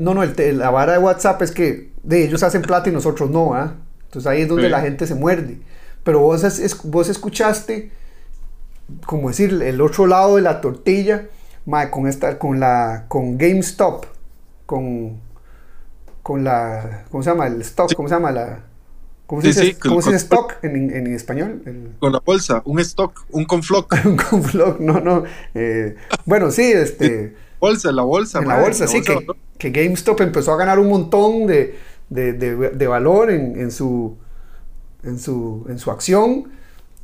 [0.00, 3.28] No, no, el, la vara de WhatsApp es que de ellos hacen plata y nosotros
[3.28, 3.74] no, ¿ah?
[4.04, 5.60] Entonces ahí es donde la gente se muerde.
[6.04, 7.92] Pero vos, es, vos escuchaste,
[9.04, 11.26] como decir, el otro lado de la tortilla,
[11.90, 14.06] con esta, con la, con GameStop,
[14.64, 15.20] con,
[16.22, 17.46] con la, ¿cómo se llama?
[17.46, 18.32] El stock, ¿cómo se llama?
[18.32, 18.60] La,
[19.26, 21.62] ¿Cómo se dice, ¿cómo se dice stock en, en español?
[21.98, 23.94] Con la bolsa, un stock, un conflock.
[24.06, 25.24] un conflock, no, no.
[25.54, 25.94] Eh,
[26.24, 27.49] bueno, sí, este.
[27.60, 28.38] Bolsa, la bolsa.
[28.40, 29.26] En la bolsa, sí, que,
[29.58, 31.78] que, GameStop empezó a ganar un montón de,
[32.08, 34.16] de, de, valor en, en, su,
[35.04, 36.48] en, su, en su acción,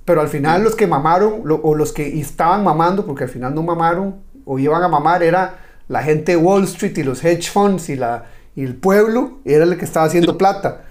[0.05, 3.63] pero al final los que mamaron, o los que estaban mamando, porque al final no
[3.63, 7.89] mamaron, o iban a mamar, era la gente de Wall Street y los hedge funds
[7.89, 10.83] y, la, y el pueblo, era el que estaba haciendo plata.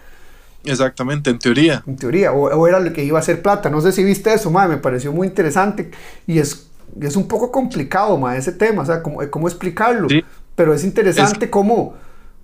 [0.66, 1.84] Exactamente, en teoría.
[1.86, 3.70] En teoría, o, era lo que iba a ser plata.
[3.70, 5.92] No sé si viste eso, madre, me pareció muy interesante.
[6.28, 6.68] Y es,
[7.02, 10.08] es un poco complicado, madre, ese tema, o sea, cómo, cómo explicarlo.
[10.56, 11.96] Pero es interesante cómo,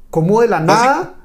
[0.09, 1.15] cómo de la nada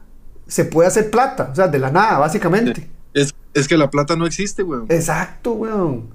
[0.46, 2.88] se puede hacer plata, o sea, de la nada, básicamente.
[3.12, 4.86] Es, es que la plata no existe, weón.
[4.88, 6.10] Exacto, weón.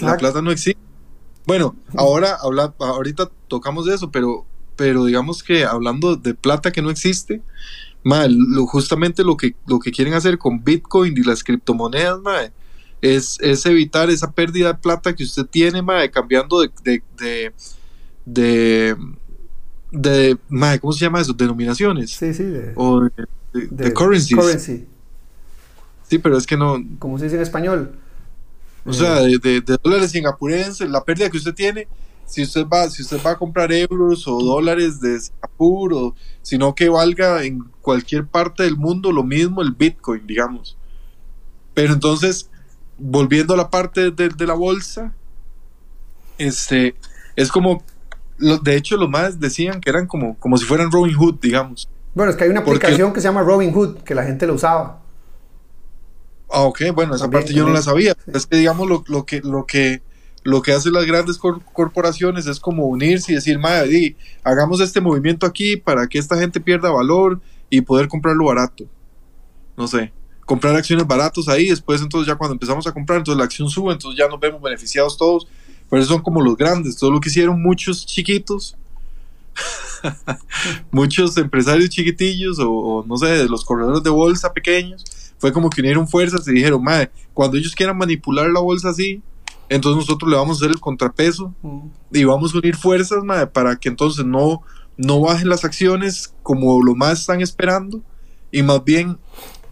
[0.00, 0.80] La plata no existe.
[1.46, 4.44] Bueno, ahora habla, ahorita tocamos de eso, pero,
[4.76, 7.42] pero digamos que hablando de plata que no existe,
[8.04, 12.20] Mal, lo, justamente lo que, lo que quieren hacer con Bitcoin y las criptomonedas,
[13.00, 17.52] es, es, evitar esa pérdida de plata que usted tiene, cambiando de, de,
[18.24, 18.96] de,
[19.90, 20.38] de,
[20.80, 21.32] ¿cómo se llama eso?
[21.32, 22.10] Denominaciones.
[22.10, 23.08] Sí, sí, de, o
[23.52, 24.84] de, currencies.
[26.08, 26.82] Sí, pero es que no.
[26.98, 27.92] ¿Cómo se dice en español?
[28.84, 31.86] O sea, de, de, dólares singapurenses, la pérdida que usted tiene
[32.28, 36.74] si usted va, si usted va a comprar euros o dólares de Singapur, o, sino
[36.74, 40.76] que valga en cualquier parte del mundo lo mismo el Bitcoin, digamos.
[41.72, 42.50] Pero entonces,
[42.98, 45.14] volviendo a la parte de, la bolsa,
[46.36, 46.94] este,
[47.36, 47.82] es como,
[48.38, 51.88] de hecho los más decían que eran como, como si fueran Robin Hood, digamos.
[52.14, 54.54] Bueno, es que hay una aplicación que se llama Robin Hood, que la gente lo
[54.54, 55.00] usaba.
[56.50, 58.16] Ah, ok, bueno, esa parte yo no la sabía.
[58.26, 60.02] Es que digamos lo, lo que, lo que
[60.44, 65.44] lo que hacen las grandes corporaciones es como unirse y decir, madre, hagamos este movimiento
[65.44, 68.84] aquí para que esta gente pierda valor y poder comprarlo barato.
[69.76, 70.10] No sé,
[70.48, 73.92] comprar acciones baratos ahí, después entonces ya cuando empezamos a comprar, entonces la acción sube,
[73.92, 75.46] entonces ya nos vemos beneficiados todos,
[75.90, 78.74] pero son como los grandes, todo lo que hicieron muchos chiquitos,
[80.90, 85.04] muchos empresarios chiquitillos o, no sé, los corredores de bolsa pequeños,
[85.36, 89.20] fue como que unieron fuerzas y dijeron, madre, cuando ellos quieran manipular la bolsa así,
[89.68, 91.54] entonces nosotros le vamos a hacer el contrapeso
[92.10, 93.18] y vamos a unir fuerzas
[93.52, 94.62] para que entonces no,
[94.96, 98.00] no bajen las acciones como los más están esperando
[98.50, 99.18] y más bien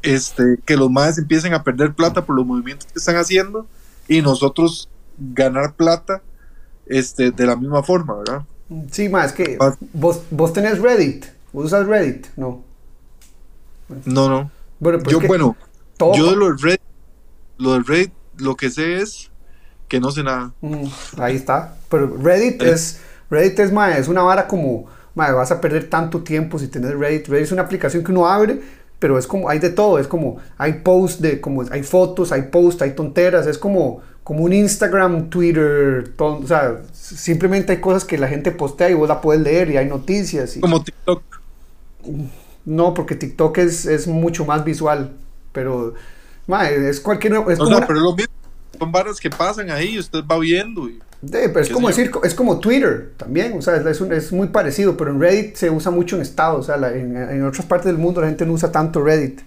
[0.06, 3.66] este, que los más empiecen a perder plata por los movimientos que están haciendo
[4.08, 6.22] y nosotros ganar plata
[6.86, 8.42] este, de la misma forma, ¿verdad?
[8.90, 9.58] Sí, más que
[9.92, 12.64] vos, vos tenés Reddit, vos usas Reddit, no.
[14.04, 14.50] No, no.
[14.80, 15.56] Bueno, pues yo, bueno,
[15.98, 16.80] yo de lo del Reddit,
[17.58, 19.30] lo del Reddit, lo que sé es
[19.88, 20.52] que no sé nada.
[21.18, 21.76] ahí está.
[21.88, 22.72] Pero Reddit eh.
[22.72, 23.00] es,
[23.30, 27.28] Reddit es, es una vara como, vas a perder tanto tiempo si tienes Reddit.
[27.28, 28.60] Reddit es una aplicación que uno abre,
[28.98, 32.42] pero es como, hay de todo, es como, hay posts de, como, hay fotos, hay
[32.42, 38.18] posts, hay tonteras, es como, como un Instagram, Twitter, o sea, simplemente hay cosas que
[38.18, 40.56] la gente postea y vos la puedes leer y hay noticias.
[40.56, 41.22] Y, como TikTok.
[42.64, 45.12] No, porque TikTok es, es mucho más visual,
[45.52, 45.94] pero,
[46.48, 47.34] es cualquier...
[47.48, 48.32] Es o sea, pero lo mismo
[48.78, 50.88] son varas que pasan ahí, usted va viendo.
[50.88, 51.00] Y,
[51.30, 55.10] pero es como decir, es como Twitter también, o sea, es, es, muy parecido, pero
[55.10, 58.20] en Reddit se usa mucho en Estados, o sea, en, en, otras partes del mundo
[58.20, 59.40] la gente no usa tanto Reddit.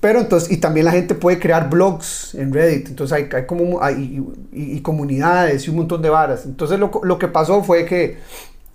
[0.00, 3.82] Pero entonces, y también la gente puede crear blogs en Reddit, entonces hay, hay como,
[3.82, 4.22] hay,
[4.52, 6.44] y, comunidades y un montón de varas.
[6.44, 8.18] Entonces lo, lo que pasó fue que,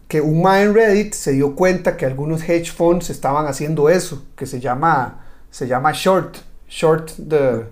[0.07, 4.25] que un man en Reddit se dio cuenta que algunos hedge funds estaban haciendo eso,
[4.35, 6.37] que se llama, se llama short,
[6.67, 7.65] short the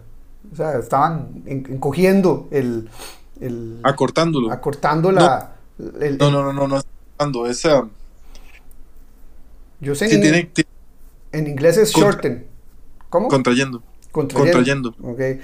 [0.52, 2.90] o sea, estaban encogiendo el,
[3.40, 4.52] el, Acortándolo.
[4.52, 5.56] Acortando la...
[5.78, 6.81] No, no, no, no, no,
[7.31, 7.66] no, es...
[7.66, 7.90] Um,
[9.81, 10.52] yo sé en, tiene,
[11.31, 12.48] en inglés es shorten.
[13.10, 13.28] ¿Cómo?
[13.28, 13.81] Contrayendo.
[14.12, 14.96] Contrayendo.
[15.02, 15.40] Okay.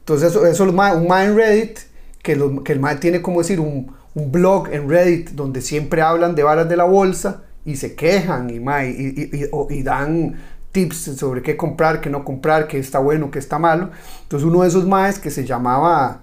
[0.00, 1.78] Entonces eso, eso es un MA en Reddit,
[2.22, 6.34] que, que el MA tiene como decir un, un, blog en Reddit donde siempre hablan
[6.34, 10.36] de varas de la bolsa y se quejan y, y, y, y dan
[10.72, 13.90] tips sobre qué comprar, qué no comprar, qué está bueno, qué está malo.
[14.22, 16.20] Entonces uno de esos maes que se llamaba,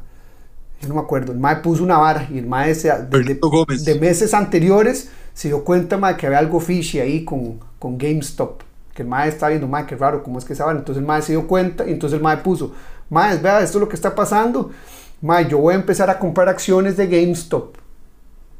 [0.81, 3.39] yo no me acuerdo, el mae puso una vara y el mae de,
[3.83, 8.61] de, meses anteriores se dio cuenta mae, que había algo fishy ahí con, con GameStop.
[8.93, 10.77] Que el mae estaba viendo, mae, qué raro, ¿cómo es que se van?
[10.77, 12.73] Entonces el mae se dio cuenta y entonces el mae puso,
[13.09, 14.71] mae, vea, esto es lo que está pasando.
[15.21, 17.75] Mae, yo voy a empezar a comprar acciones de GameStop.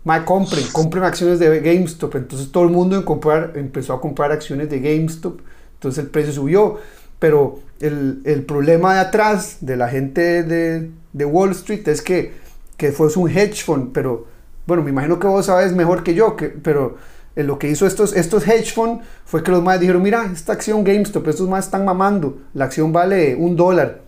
[0.04, 2.16] mae, compren, compren acciones de GameStop.
[2.16, 5.40] Entonces todo el mundo en comprar, empezó a comprar acciones de GameStop.
[5.78, 6.80] Entonces el precio subió.
[7.20, 12.34] Pero el, el problema de atrás de la gente de, de Wall Street es que,
[12.78, 13.92] que fue un hedge fund.
[13.94, 14.28] Pero
[14.68, 16.98] bueno, me imagino que vos sabes mejor que yo, que, pero
[17.36, 20.54] eh, lo que hizo estos, estos hedge fund fue que los más dijeron, mira, esta
[20.54, 24.02] acción GameStop, estos más están mamando, la acción vale un dólar.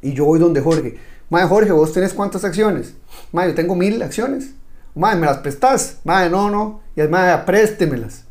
[0.00, 0.96] Y yo voy donde Jorge.
[1.28, 2.94] Madre, Jorge, ¿vos tenés cuántas acciones?
[3.32, 4.52] Madre, yo tengo mil acciones.
[4.94, 5.98] Madre, ¿me las prestás?
[6.04, 6.80] Madre, no, no.
[6.96, 8.24] Y madre, préstemelas.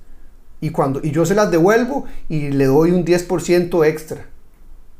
[0.59, 4.25] Y, cuando, y yo se las devuelvo y le doy un 10% extra.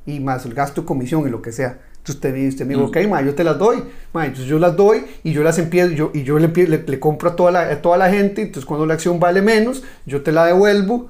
[0.06, 1.80] Y más el gasto de comisión y lo que sea.
[2.08, 2.88] Entonces usted, usted me dice, mm.
[2.88, 3.84] ok, madre, yo te las doy.
[4.14, 7.30] Madre, entonces yo las doy y yo las empiezo, yo, y yo le, le, compro
[7.30, 8.44] a toda, la, a toda la gente.
[8.44, 11.10] Entonces cuando la acción vale menos, yo te la devuelvo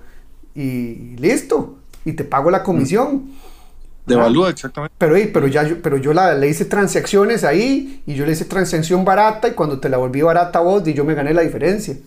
[0.55, 1.77] y listo.
[2.05, 3.31] Y te pago la comisión.
[4.07, 4.95] Devalúa, exactamente.
[4.97, 8.45] Pero, pero, ya, yo, pero yo la, le hice transacciones ahí y yo le hice
[8.45, 11.41] transacción barata y cuando te la volví barata a vos y yo me gané la
[11.41, 11.97] diferencia.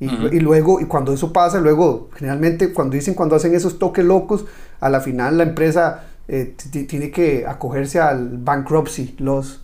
[0.00, 4.04] Y, y, luego, y cuando eso pasa, luego, generalmente cuando dicen, cuando hacen esos toques
[4.04, 4.44] locos,
[4.80, 6.54] a la final la empresa eh,
[6.88, 9.60] tiene que acogerse al bankruptcy los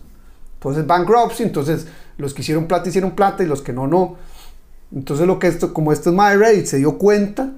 [0.55, 1.87] Entonces, bankruptcy, entonces
[2.17, 4.15] los que hicieron plata hicieron plata y los que no, no.
[4.93, 7.53] Entonces, lo que esto, como esto es MyReddit, se dio cuenta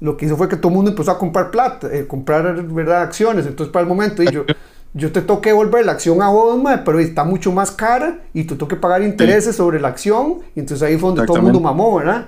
[0.00, 3.02] lo que hizo fue que todo el mundo empezó a comprar plata, eh, comprar ¿verdad?
[3.02, 3.46] acciones.
[3.46, 4.44] Entonces, para el momento, y yo,
[4.98, 8.56] yo te toqué volver la acción a vos, pero está mucho más cara y tú
[8.56, 10.40] tengo que pagar intereses sobre la acción.
[10.54, 12.26] Y entonces ahí fue donde todo el mundo mamó, ¿verdad?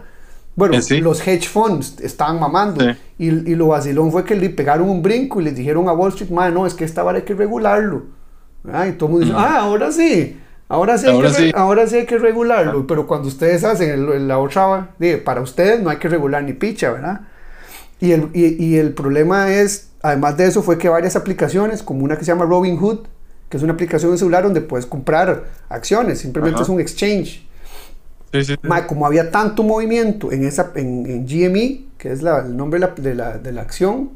[0.56, 2.84] Bueno, eh, los hedge funds estaban mamando.
[3.18, 6.10] Y, y, lo vacilón fue que le pegaron un brinco y le dijeron a Wall
[6.10, 8.04] Street, no, es que esta vara hay que regularlo.
[8.64, 10.38] Y todo el mundo dice, ah, ahora sí.
[10.68, 11.52] Ahora sí, ahora, hay que, sí.
[11.52, 14.94] ahora sí hay que regularlo, pero cuando ustedes hacen la otra,
[15.24, 17.22] para ustedes no hay que regular ni picha, ¿verdad?
[17.98, 22.16] Y el, y, el problema es, además de eso, fue que varias aplicaciones, como una
[22.16, 23.06] que se llama Robinhood,
[23.48, 27.46] que es una aplicación de celular donde puedes comprar acciones, simplemente es un exchange.
[28.32, 28.54] Sí, sí,
[28.86, 33.52] como había tanto movimiento en, esa, en, GME, que es el nombre de la, de
[33.52, 34.10] la, acción,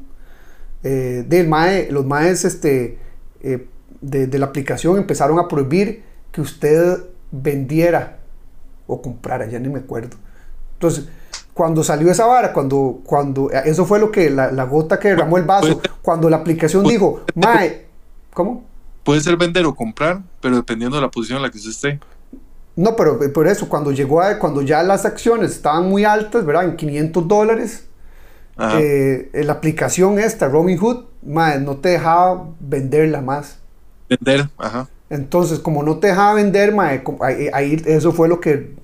[0.84, 2.98] eh, del MAE, los MAEs este,
[3.42, 3.66] eh,
[4.00, 7.02] de, de, la aplicación empezaron a prohibir que usted
[7.32, 8.18] vendiera
[8.86, 10.16] o comprara, ya ni me acuerdo.
[10.74, 11.08] Entonces,
[11.54, 15.38] cuando salió esa vara, cuando, cuando, eso fue lo que, la, la gota que derramó
[15.38, 17.86] el vaso, cuando la aplicación dijo, Mae,
[18.32, 18.64] ¿cómo?
[19.04, 22.00] Puede ser vender o comprar, pero dependiendo de la posición en la que se esté.
[22.74, 26.64] No, pero por eso, cuando llegó a, cuando ya las acciones estaban muy altas, ¿verdad?
[26.64, 27.86] En 500 dólares,
[28.58, 33.58] eh, la aplicación esta, Robinhood, mae, no te dejaba venderla más.
[34.08, 34.88] Vender, ajá.
[35.10, 36.74] Entonces, como no te dejaba vender,
[37.52, 38.74] ahí, eso fue lo que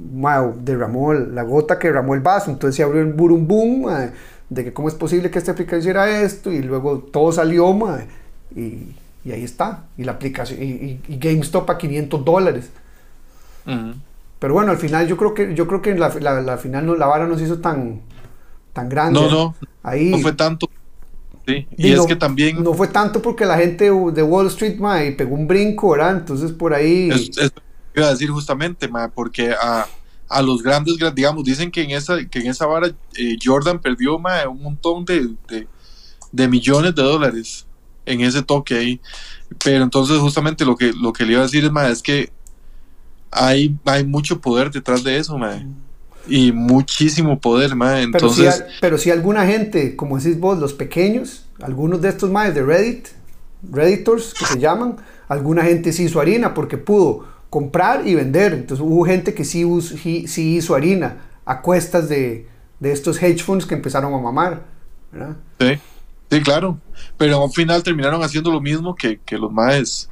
[0.62, 2.50] derramó la gota que derramó el vaso.
[2.50, 3.86] Entonces se abrió el burum boom
[4.48, 7.74] de que cómo es posible que esta aplicación hiciera esto y luego todo salió
[8.54, 8.94] y,
[9.30, 9.84] ahí está.
[9.96, 12.70] Y la aplicación y, GameStop a 500 dólares.
[14.38, 17.06] Pero bueno, al final yo creo que yo creo que la, la, final no, la
[17.06, 18.00] vara no se hizo tan,
[18.72, 19.20] tan grande.
[19.20, 19.54] No, no.
[19.82, 20.68] Ahí, no fue tanto
[21.46, 22.62] y, es que también...
[22.62, 26.18] No fue tanto porque la gente de Wall Street, ma, pegó un brinco, ¿verdad?
[26.18, 27.10] Entonces por ahí...
[27.10, 27.52] Es,
[27.94, 29.86] iba a decir justamente, ma, porque a,
[30.28, 34.18] a, los grandes, digamos, dicen que en esa, que en esa vara eh, Jordan perdió
[34.18, 35.30] ma, un montón de,
[36.32, 37.66] de, millones de dólares
[38.06, 39.00] en ese toque ahí.
[39.62, 42.30] Pero entonces justamente lo que, lo que le iba a decir es, ma, es que
[43.30, 45.60] hay, hay mucho poder detrás de eso, ma
[46.26, 48.02] y muchísimo poder, mae.
[48.02, 52.62] Entonces, pero si, alguna gente, como decís vos, los pequeños, algunos de estos más de
[52.62, 53.08] Reddit,
[53.70, 54.96] Redditors que se llaman,
[55.28, 58.52] alguna gente sí hizo harina porque pudo comprar y vender.
[58.52, 59.66] Entonces hubo gente que sí,
[60.26, 62.46] sí hizo harina a cuestas de,
[62.78, 64.64] de, estos hedge funds que empezaron a mamar.
[65.12, 65.36] ¿verdad?
[65.58, 65.78] Sí,
[66.30, 66.78] sí, claro.
[67.16, 70.08] Pero al final terminaron haciendo lo mismo que, que los maes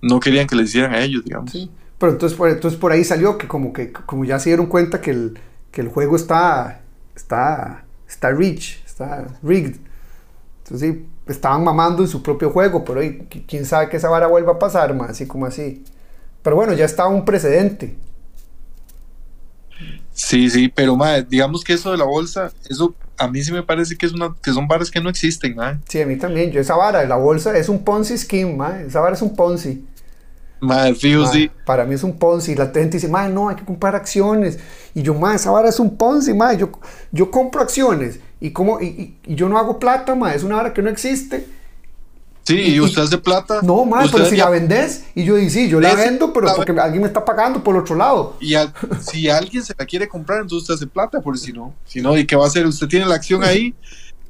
[0.00, 1.50] no querían que le hicieran a ellos, digamos.
[1.50, 1.70] Sí.
[2.00, 5.02] Pero entonces por, entonces por ahí salió que como que como ya se dieron cuenta
[5.02, 5.38] que el,
[5.70, 6.80] que el juego está,
[7.14, 9.76] está, está rich, está rigged.
[10.64, 13.02] Entonces sí, estaban mamando en su propio juego, pero
[13.46, 15.84] quién sabe que esa vara vuelva a pasar, más así como así.
[16.42, 17.94] Pero bueno, ya está un precedente.
[20.14, 23.62] Sí, sí, pero ma, digamos que eso de la bolsa, eso a mí sí me
[23.62, 25.54] parece que es una que son varas que no existen.
[25.86, 26.50] Sí, a mí también.
[26.50, 28.80] Yo esa vara de la bolsa es un Ponzi scheme, ma.
[28.80, 29.84] Esa vara es un Ponzi.
[31.64, 32.54] Para mí es un Ponzi.
[32.54, 34.58] La gente dice, madre, no, hay que comprar acciones.
[34.94, 36.58] Y yo, madre, esa vara es un Ponzi, madre.
[36.58, 36.70] Yo,
[37.12, 40.36] yo compro acciones y, como, y, yo no hago plata, madre.
[40.36, 41.46] Es una vara que no existe.
[42.42, 43.60] Sí, y, usted hace plata.
[43.62, 46.72] No, madre, pero si la vendes, y yo digo, sí, yo la vendo, pero porque
[46.72, 48.36] alguien me está pagando por el otro lado.
[48.40, 48.54] Y
[49.00, 52.16] si alguien se la quiere comprar, entonces usted hace plata, porque si no, si no,
[52.16, 52.66] ¿y qué va a hacer?
[52.66, 53.74] Usted tiene la acción ahí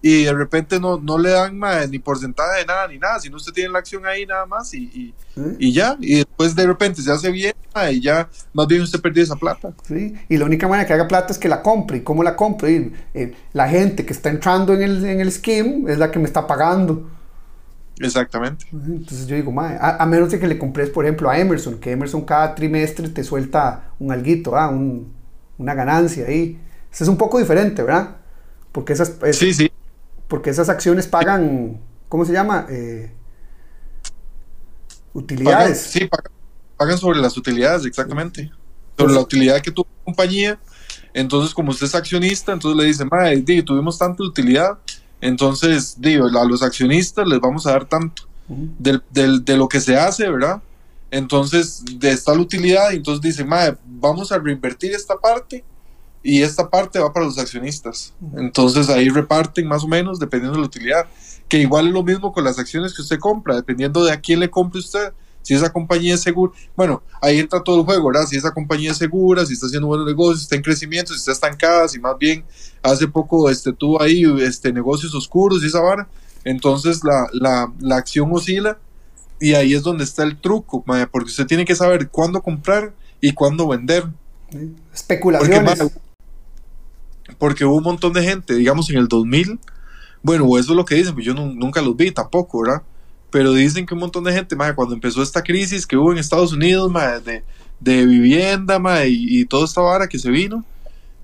[0.03, 3.37] y de repente no, no le dan mae, ni porcentaje de nada ni nada, sino
[3.37, 5.15] usted tiene la acción ahí nada más y, y,
[5.59, 7.55] y ya, y después de repente se hace bien
[7.93, 9.73] y ya más bien usted perdió esa plata.
[9.87, 10.15] ¿sí?
[10.29, 11.99] Y la única manera que haga plata es que la compre.
[11.99, 12.73] ¿Y cómo la compre?
[12.73, 16.19] Y, eh, la gente que está entrando en el, en el scheme es la que
[16.19, 17.09] me está pagando.
[17.99, 18.65] Exactamente.
[18.73, 21.79] Entonces yo digo, mae, a, a menos de que le compres, por ejemplo, a Emerson,
[21.79, 25.13] que Emerson cada trimestre te suelta un alguito, ah, un-
[25.59, 26.59] una ganancia ahí.
[26.91, 28.17] Eso es un poco diferente, ¿verdad?
[28.73, 29.71] Porque esas, es- Sí, sí.
[30.31, 32.67] Porque esas acciones pagan, ¿cómo se llama?
[32.71, 33.13] Eh,
[35.13, 35.81] Pagan, utilidades.
[35.81, 36.33] sí, pagan,
[36.77, 38.51] pagan sobre las utilidades, exactamente.
[38.97, 40.59] Sobre la utilidad que tuvo la compañía.
[41.13, 44.79] Entonces, como usted es accionista, entonces le dice, madre, di, tuvimos tanta utilidad.
[45.21, 48.23] Entonces, digo, a los accionistas les vamos a dar tanto
[48.79, 50.63] del, del- de lo que se hace, ¿verdad?
[51.11, 55.65] Entonces, de esta la utilidad, y entonces dice, madre, vamos a reinvertir esta parte
[56.23, 58.15] y esta parte va para los accionistas.
[58.37, 61.07] Entonces ahí reparten más o menos dependiendo de la utilidad.
[61.49, 64.41] Que igual es lo mismo con las acciones que usted compra, dependiendo de a quién
[64.41, 65.13] le compre usted.
[65.43, 68.27] Si esa compañía es segura, bueno, ahí entra todo el juego, ¿verdad?
[68.27, 71.19] Si esa compañía es segura, si está haciendo buenos negocios, si está en crecimiento, si
[71.19, 72.45] está estancada, si más bien
[72.83, 76.09] hace poco este, tuvo ahí este, negocios oscuros y esa vara,
[76.45, 78.79] entonces la, la, la acción oscila
[79.41, 83.33] y ahí es donde está el truco, porque usted tiene que saber cuándo comprar y
[83.33, 84.05] cuándo vender.
[84.93, 85.81] Especulaciones.
[87.39, 89.59] Porque hubo un montón de gente, digamos en el 2000,
[90.23, 92.83] bueno, eso es lo que dicen, pues yo nu- nunca los vi tampoco, ¿verdad?
[93.31, 96.19] Pero dicen que un montón de gente, mae, cuando empezó esta crisis que hubo en
[96.19, 97.45] Estados Unidos, mae, de,
[97.81, 100.65] de vivienda, mae, y, y toda esta vara que se vino,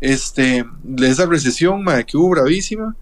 [0.01, 2.97] este, de esa recesión, mae, que hubo bravísima,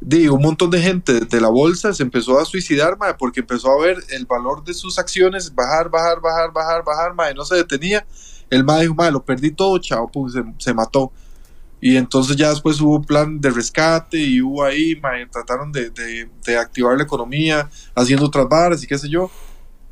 [0.00, 3.70] di, un montón de gente de la bolsa se empezó a suicidar, mae, porque empezó
[3.70, 7.56] a ver el valor de sus acciones bajar, bajar, bajar, bajar, bajar, mae, no se
[7.56, 8.06] detenía.
[8.50, 11.12] El mae dijo, mae, lo perdí todo, chao, se, se mató.
[11.82, 16.30] Y entonces ya después hubo plan de rescate y hubo ahí, mae, trataron de, de,
[16.46, 19.34] de activar la economía haciendo otras varas y qué sé yo,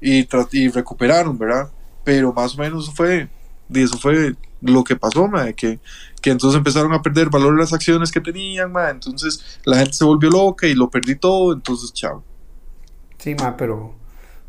[0.00, 1.72] y, y recuperaron, ¿verdad?
[2.04, 3.30] Pero más o menos fue,
[3.68, 5.80] y eso fue lo que pasó, mae, que,
[6.22, 10.04] que entonces empezaron a perder valor las acciones que tenían, mae, entonces la gente se
[10.04, 12.24] volvió loca y lo perdí todo, entonces chao.
[13.18, 13.94] Sí, ma, pero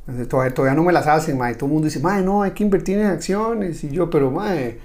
[0.08, 1.52] eh, todavía, todavía no me las hacen, ma.
[1.52, 3.84] y Todo el mundo dice, ma, no, hay que invertir en acciones.
[3.84, 4.80] Y yo, pero, ma, c-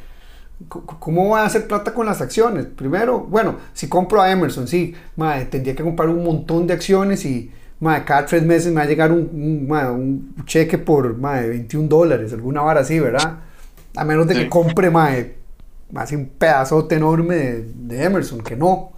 [0.69, 2.67] ¿cómo voy a hacer plata con las acciones?
[2.67, 7.25] Primero, bueno, si compro a Emerson, sí, ma, tendría que comprar un montón de acciones
[7.25, 11.17] y, ma, cada tres meses me va a llegar un, un, ma, un cheque por,
[11.19, 13.41] ma, 21 dólares, alguna vara así, ¿verdad?
[13.97, 14.41] A menos de Sí.
[14.41, 15.37] que compre, ma, eh,
[15.95, 18.93] así un pedazote enorme de, de Emerson, que no.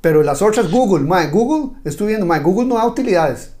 [0.00, 3.55] Pero las otras, Google, ma, Google, estoy viendo, ma, Google no da utilidades.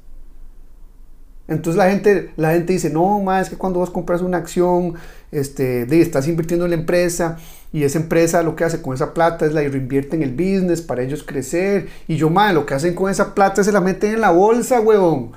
[1.48, 4.94] Entonces la gente, la gente dice, no, ma, es que cuando vos compras una acción,
[5.30, 7.38] este, de, estás invirtiendo en la empresa
[7.72, 10.82] y esa empresa lo que hace con esa plata es la reinvierte en el business
[10.82, 11.88] para ellos crecer.
[12.08, 14.30] Y yo, ma, lo que hacen con esa plata es se la meten en la
[14.30, 15.32] bolsa, huevón.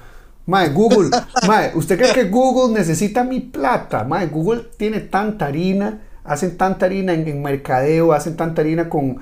[0.46, 1.12] Mae, Google,
[1.48, 4.04] mae, ¿usted cree que Google necesita mi plata?
[4.04, 9.18] Mae, Google tiene tanta harina, hacen tanta harina en, en mercadeo, hacen tanta harina con,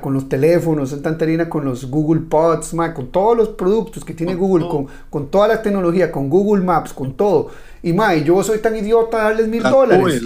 [0.00, 4.14] con los teléfonos, hacen tanta harina con los Google Pods, con todos los productos que
[4.14, 7.48] tiene Google, con, con toda la tecnología, con Google Maps, con todo.
[7.82, 10.22] Y mae, yo soy tan idiota de darles mil La dólares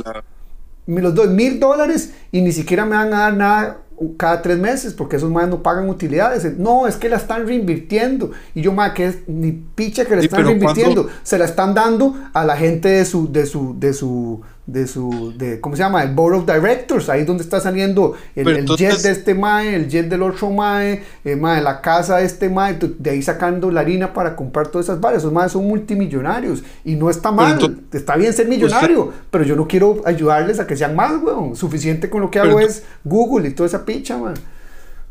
[0.86, 3.78] me los doy mil dólares y ni siquiera me van a dar nada
[4.18, 6.58] cada tres meses porque esos más no pagan utilidades.
[6.58, 8.30] No, es que la están reinvirtiendo.
[8.54, 11.08] Y yo, más que es ni picha que la Sí, están reinvirtiendo.
[11.22, 15.32] Se la están dando a la gente de su, de su, de su, de su,
[15.38, 16.02] de, ¿cómo se llama?
[16.02, 17.08] El Board of Directors.
[17.08, 20.50] Ahí donde está saliendo el, el entonces- jet de este mae, el jet del otro
[20.50, 24.66] mae, eh, mae, la casa de este mae, de ahí sacando la harina para comprar
[24.68, 25.18] todas esas varas.
[25.18, 27.52] Esos maes son multimillonarios y no está mal.
[27.52, 31.54] entonces- está bien ser millonario, pero yo no quiero ayudarles a que sean más, weón.
[31.54, 34.34] Suficiente con lo que hago es Google y toda esa picha, man.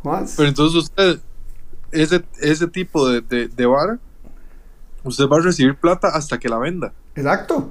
[0.04, 0.34] Más.
[0.36, 1.20] Pero entonces usted,
[1.92, 3.98] ese, ese tipo de, de, de vara,
[5.06, 6.92] usted va a recibir plata hasta que la venda.
[7.16, 7.70] Exacto.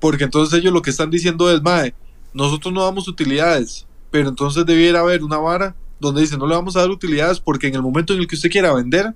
[0.00, 1.94] Porque entonces ellos lo que están diciendo es, mae,
[2.32, 6.76] nosotros no damos utilidades, pero entonces debiera haber una vara donde dice, no le vamos
[6.76, 9.14] a dar utilidades porque en el momento en el que usted quiera vender,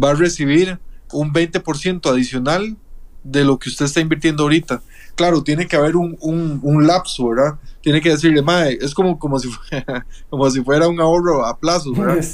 [0.00, 0.78] va a recibir
[1.12, 2.76] un 20% adicional
[3.22, 4.82] de lo que usted está invirtiendo ahorita.
[5.14, 7.58] Claro, tiene que haber un, un, un lapso, ¿verdad?
[7.82, 11.56] Tiene que decirle, mae, es como, como, si, fuera, como si fuera un ahorro a
[11.56, 12.24] plazos, ¿verdad?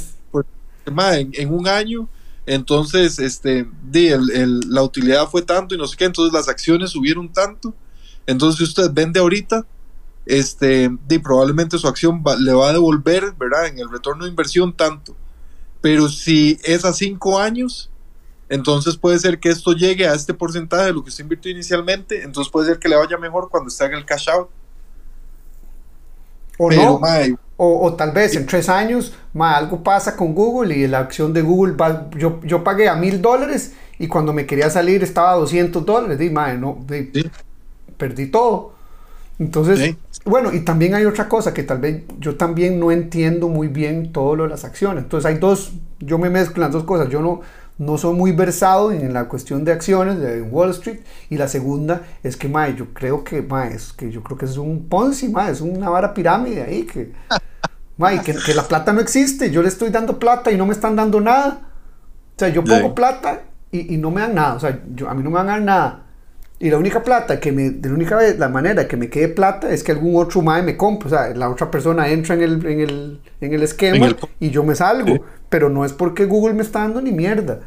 [0.92, 2.06] Mae, en, en un año,
[2.46, 6.48] entonces este, di, el- el- la utilidad fue tanto y no sé qué, entonces las
[6.48, 7.74] acciones subieron tanto,
[8.26, 9.66] entonces si usted vende ahorita,
[10.26, 13.66] este, di, probablemente su acción le va a devolver, ¿verdad?
[13.66, 15.16] En el retorno de inversión tanto,
[15.80, 17.90] pero si es a cinco años,
[18.48, 22.22] entonces puede ser que esto llegue a este porcentaje de lo que usted invirtió inicialmente,
[22.22, 24.48] entonces puede ser que le vaya mejor cuando usted haga el cash out.
[26.58, 26.98] O pero, no.
[27.00, 30.98] mae, O O, tal vez en tres años, ma, algo pasa con Google y la
[31.00, 35.02] acción de Google va, yo, yo pagué a mil dólares y cuando me quería salir
[35.04, 37.22] estaba a 200 dólares, y ma, no, di, Sí.
[37.96, 38.74] perdí todo.
[39.38, 39.98] Entonces, Sí.
[40.24, 44.12] bueno, y también hay otra cosa que tal vez yo también no entiendo muy bien
[44.12, 45.04] todo lo de las acciones.
[45.04, 47.08] Entonces hay dos, yo me mezclo las dos cosas.
[47.10, 47.40] Yo no,
[47.78, 51.00] no soy muy versado en la cuestión de acciones de Wall Street.
[51.30, 54.44] Y la segunda es que, mae, yo creo que, mae, es que yo creo que
[54.46, 57.12] es un Ponzi, mae, es una vara pirámide ahí que,
[57.96, 59.50] mae, que, que la plata no existe.
[59.50, 61.60] Yo le estoy dando plata y no me están dando nada.
[62.36, 62.94] O sea, yo pongo Sí.
[62.94, 64.54] plata y, y no me dan nada.
[64.54, 66.03] O sea, yo, a mí no me van a dar nada.
[66.64, 69.28] Y la única plata que me, de la única vez, la manera que me quede
[69.28, 71.08] plata es que algún otro mae me compre.
[71.08, 74.16] O sea, la otra persona entra en el, en el, en el esquema En el-
[74.40, 75.12] y yo me salgo.
[75.14, 75.20] Sí.
[75.50, 77.60] Pero no es porque Google me está dando ni mierda.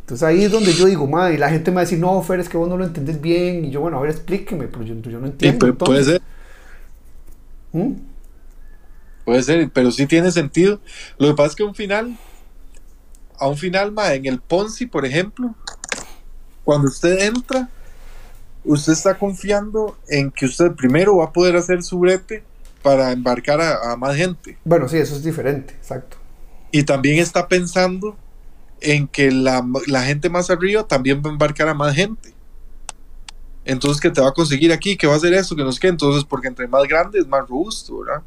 [0.00, 2.20] Entonces ahí es donde yo digo, madre, y la gente me va a decir, no,
[2.22, 3.64] Fer, es que vos no lo entendés bien.
[3.64, 5.66] Y yo, bueno, a ver, explíqueme, pero yo, yo no Sí, entiendo.
[5.74, 6.20] pu- puede ser,
[7.72, 7.92] ¿Mm?
[9.24, 10.80] puede ser, pero sí tiene sentido.
[11.18, 12.16] Lo que pasa es que a un final,
[13.38, 15.54] a un final, ma, en el Ponzi, por ejemplo,
[16.64, 17.68] cuando usted entra,
[18.64, 22.44] usted está confiando en que usted primero va a poder hacer su brete
[22.82, 24.58] para embarcar a, a más gente.
[24.64, 26.16] Bueno, sí, eso es diferente, exacto.
[26.72, 28.16] Y también está pensando
[28.80, 32.34] en que la, la gente más arriba también va a embarcar a más gente.
[33.64, 35.80] Entonces, que te va a conseguir aquí, que va a hacer eso, que no sé
[35.80, 35.88] qué.
[35.88, 38.22] Entonces, porque entre más grande es más robusto, ¿verdad?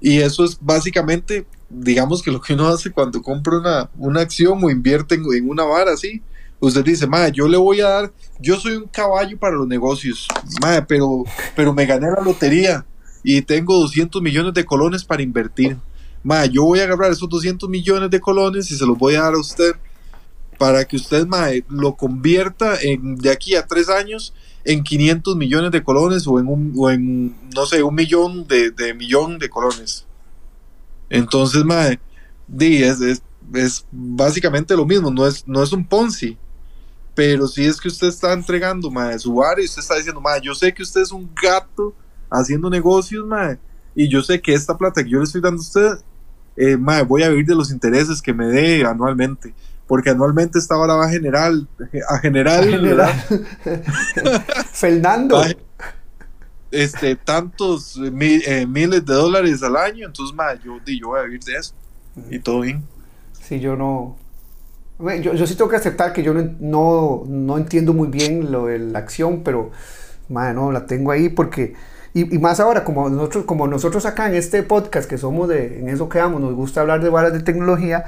[0.00, 4.62] Y eso es básicamente, digamos que lo que uno hace cuando compra una, una acción
[4.62, 6.22] o invierte en, en una vara así.
[6.62, 10.28] Usted dice, madre, yo le voy a dar, yo soy un caballo para los negocios,
[10.60, 11.24] madre, pero,
[11.56, 12.86] pero me gané la lotería
[13.24, 15.76] y tengo 200 millones de colones para invertir.
[16.22, 19.22] Ma, yo voy a agarrar esos 200 millones de colones y se los voy a
[19.22, 19.72] dar a usted
[20.56, 24.32] para que usted ma, lo convierta en, de aquí a tres años
[24.64, 28.70] en 500 millones de colones o en, un, o en no sé, un millón de,
[28.70, 30.06] de millón de colones.
[31.10, 31.88] Entonces, ma,
[32.46, 36.38] di, es, es, es básicamente lo mismo, no es, no es un Ponzi.
[37.14, 40.38] Pero si es que usted está entregando ma, su área y usted está diciendo, ma,
[40.38, 41.94] yo sé que usted es un gato
[42.30, 43.58] haciendo negocios, ma,
[43.94, 45.88] y yo sé que esta plata que yo le estoy dando a usted
[46.56, 49.54] eh, mae, voy a vivir de los intereses que me dé anualmente.
[49.86, 51.52] Porque anualmente esta hora va a generar,
[52.08, 52.64] a General.
[54.72, 55.38] Fernando.
[55.38, 55.48] A-
[56.70, 60.06] este, tantos eh, mi- eh, miles de dólares al año.
[60.06, 61.74] Entonces, mae, yo, yo voy a vivir de eso.
[62.30, 62.82] Y todo bien.
[63.40, 64.16] Sí, yo no.
[65.20, 68.66] Yo, yo sí tengo que aceptar que yo no, no, no entiendo muy bien lo
[68.66, 69.70] de la acción, pero
[70.28, 71.74] madre, no, la tengo ahí porque.
[72.14, 75.80] Y, y más ahora, como nosotros, como nosotros acá en este podcast, que somos de,
[75.80, 78.04] en eso quedamos, nos gusta hablar de varas de tecnología,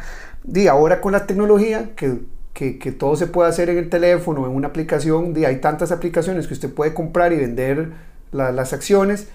[0.52, 2.20] y ahora con la tecnología, que,
[2.52, 5.90] que, que todo se puede hacer en el teléfono, en una aplicación, di, hay tantas
[5.90, 7.92] aplicaciones que usted puede comprar y vender
[8.30, 9.26] la- las acciones,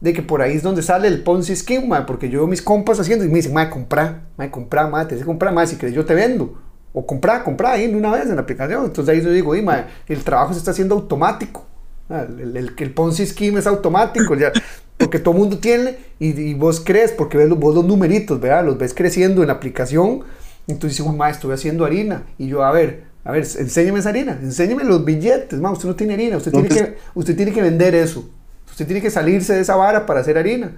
[0.00, 2.62] de que por ahí es donde sale el Ponzi Scheme, mae, porque yo veo mis
[2.62, 5.76] compas haciendo y me dicen, mae, compra, mae, compra, mae, te dice comprar, mae, si
[5.76, 6.58] querés yo te vendo.
[6.94, 8.84] O compra, compra ahí de una vez en la aplicación.
[8.86, 11.66] Entonces ahí yo digo, "Ey, mae, el trabajo se está haciendo automático.
[12.08, 14.52] Ah, El, el, el Ponzi Scheme es automático, ya,
[14.98, 18.40] porque todo el mundo tiene y, y vos crees, porque ves los, vos los numeritos,
[18.40, 18.64] ¿verdad?
[18.64, 20.22] Los ves creciendo en la aplicación.
[20.68, 22.22] Entonces dices, mae, estoy haciendo harina.
[22.38, 25.96] Y yo, a ver, a ver, enséñeme esa harina, enséñeme los billetes, mae, usted no
[25.96, 28.28] tiene harina, usted tiene, que, usted tiene que vender eso.
[28.70, 30.72] Usted tiene que salirse de esa vara para hacer harina.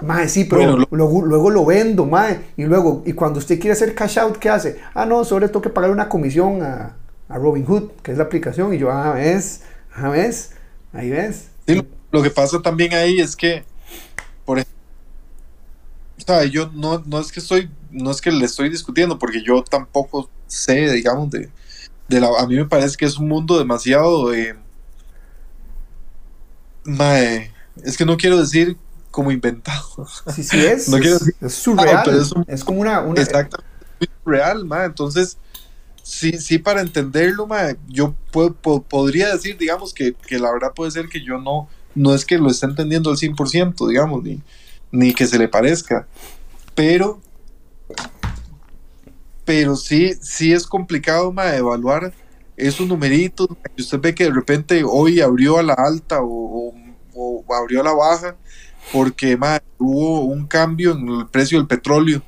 [0.00, 2.52] Mae, sí, pero Bueno, lo- luego, luego lo vendo, mae.
[2.56, 4.80] Y luego, y cuando usted quiere hacer cash out, ¿qué hace?
[4.94, 6.96] Ah, no, solo le tengo que pagar una comisión a,
[7.28, 8.72] a Robinhood, que es la aplicación.
[8.74, 9.62] Y yo, ah, ves,
[9.94, 10.52] ah, ves,
[10.92, 11.48] ahí ves.
[11.66, 13.64] Sí, lo, lo que pasa también ahí es que,
[14.44, 14.76] por ejemplo,
[16.18, 19.42] o sea, yo no, no es que estoy, no es que le estoy discutiendo, porque
[19.42, 21.50] yo tampoco sé, digamos, de,
[22.08, 24.56] de la, a mí me parece que es un mundo demasiado, eh,
[26.84, 27.50] mae,
[27.84, 28.76] es que no quiero decir
[29.10, 30.88] como inventado, Sí, sí, es.
[30.88, 32.02] No es, quiero decir- es surreal.
[32.04, 33.00] Pero es un- es como una.
[33.00, 33.68] una exactamente
[33.98, 35.36] muy real, mae, entonces,
[36.02, 40.72] sí, sí, para entenderlo, mae, yo puedo- po- podría decir, digamos, que, que la verdad
[40.74, 44.40] puede ser que yo no, no es que lo esté entendiendo al 100%, digamos, ni,
[44.92, 46.06] ni que se le parezca,
[46.74, 47.20] pero,
[49.44, 52.12] pero sí, sí es complicado, mae, evaluar
[52.56, 56.26] esos numeritos, que usted ve que de repente hoy abrió a la alta o,
[56.68, 58.36] o- o abrió a la baja,
[58.92, 62.22] porque mae, hubo un cambio en el precio del petróleo.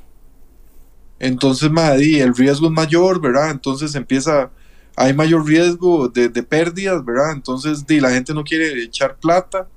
[1.19, 3.51] Entonces, di, el riesgo es mayor, ¿verdad?
[3.51, 4.51] Entonces empieza,
[4.97, 7.33] hay mayor riesgo de, pérdidas, ¿verdad?
[7.33, 9.69] Entonces, di, la gente no quiere echar plata,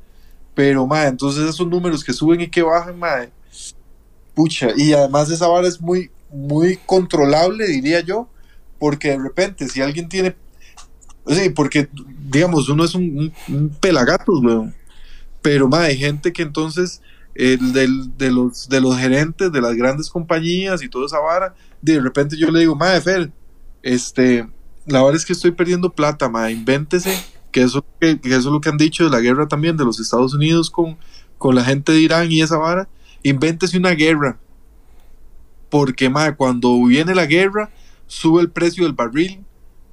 [0.56, 3.30] pero, mae, entonces esos números que suben y que bajan, mae,
[4.34, 8.28] pucha, y además esa vara es muy, muy controlable, diría yo,
[8.80, 10.36] porque de repente, si alguien tiene,
[11.28, 11.90] sí, porque,
[12.28, 13.04] digamos, uno es un,
[13.48, 14.74] un, un pelagatos, weón,
[15.46, 17.04] pero, mae, hay gente que entonces
[17.36, 21.54] el del, de, los, de los gerentes de las grandes compañías y toda esa vara.
[21.84, 23.32] De repente yo le digo, madre, Fer,
[23.84, 24.50] este,
[24.88, 27.16] la verdad es que estoy perdiendo plata, madre, invéntese,
[27.52, 30.72] que eso, es lo que han dicho de la guerra también de los Estados Unidos
[30.72, 30.98] con,
[31.54, 32.90] la gente de Irán y esa vara,
[33.22, 34.40] invéntese una guerra.
[35.70, 37.70] Porque, madre, cuando viene la guerra,
[38.08, 39.46] sube el precio del barril,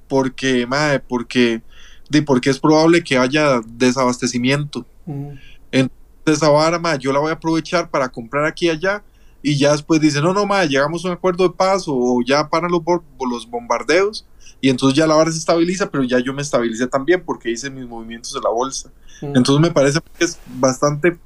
[0.07, 1.61] porque, madre, porque,
[2.09, 4.87] de, porque es probable que haya desabastecimiento.
[5.05, 5.91] Entonces,
[6.25, 9.03] esa vara, madre, yo la voy a aprovechar para comprar aquí y allá,
[9.41, 12.47] y ya después dice, no, no, madre, llegamos a un acuerdo de paz, o ya
[12.49, 12.81] paran los,
[13.29, 14.25] los bombardeos,
[14.61, 17.69] y entonces ya la vara se estabiliza, pero ya yo me estabilicé también porque hice
[17.69, 18.89] mis movimientos de la bolsa.
[19.21, 21.17] Entonces me parece que es bastante,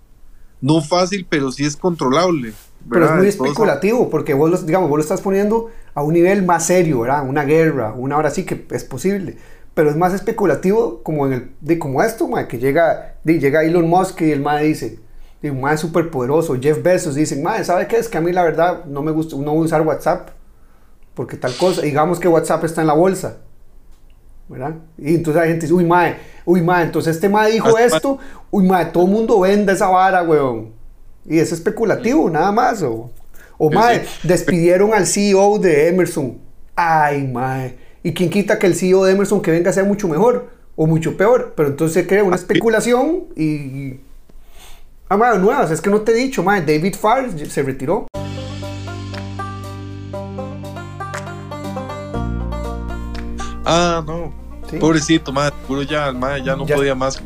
[0.60, 2.54] no fácil, pero sí es controlable.
[2.90, 6.44] Pero es muy especulativo, porque vos lo, digamos, vos lo estás poniendo a un nivel
[6.44, 7.28] más serio, ¿verdad?
[7.28, 9.38] Una guerra, una hora sí que es posible.
[9.78, 13.88] Pero es más especulativo como en el, de como esto, que llega, de, llega Elon
[13.88, 14.98] Musk y el mae dice,
[15.40, 17.98] de un mae súper poderoso, Jeff Bezos, dicen, mae, ¿sabe qué?
[17.98, 20.30] Es que a mí la verdad no me gusta, no voy a usar WhatsApp,
[21.14, 23.38] porque tal cosa, digamos que WhatsApp está en la bolsa,
[24.50, 24.78] ¿verdad?
[24.98, 28.18] Y entonces hay gente dice, uy, mae, uy, mae, entonces este mae dijo esto,
[28.50, 30.74] uy, mae, todo el mundo vende esa vara, weón.
[31.24, 32.82] Y es especulativo, nada más.
[32.82, 33.12] O,
[33.60, 36.40] o mae, despidieron al CEO de Emerson.
[36.76, 37.87] Ay, mae.
[38.08, 41.18] ¿Y quién quita que el CEO de Emerson que venga sea mucho mejor o mucho
[41.18, 41.52] peor?
[41.58, 44.00] Pero entonces se crea una especulación y...
[45.10, 48.08] Ah, mae, nuevas, es que no te he dicho, mae, David Farr se retiró.
[53.66, 54.34] Ah, no.
[54.80, 57.22] Pobrecito, mae, seguro ya, mae, ya no podía más.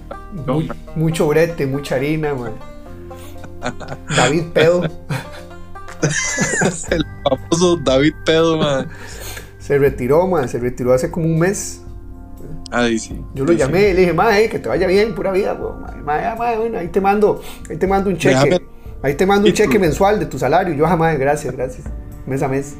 [0.95, 2.53] mucho brete, mucha harina, mae.
[4.17, 4.81] David Pedo.
[6.89, 8.89] el famoso David Pedo, man.
[9.71, 10.49] Se retiró, man.
[10.49, 11.81] Se retiró hace como un mes.
[12.71, 13.17] Ay, sí.
[13.33, 16.89] Yo lo llamé y le dije, mae, que te vaya bien, pura vida, bueno, ahí
[16.89, 18.59] te mando, ahí te mando un cheque.
[19.01, 20.73] Ahí te mando un cheque mensual de tu salario.
[20.73, 21.85] Yo jamás, gracias, gracias.
[22.25, 22.75] Mes a mes.